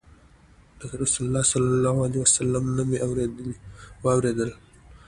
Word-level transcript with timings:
له 0.79 0.87
رسول 1.03 1.23
الله 1.27 1.43
صلى 1.53 1.67
الله 1.77 1.95
عليه 2.05 2.19
وسلم 2.25 2.63
نه 2.77 2.83
مي 2.89 2.99
واورېدل 4.03 4.49